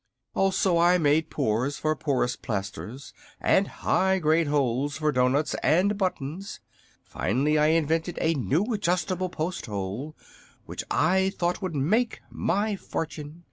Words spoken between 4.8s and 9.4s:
for doughnuts and buttons. Finally I invented a new Adjustable